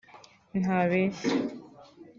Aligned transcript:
Ntabeshya 0.61 1.21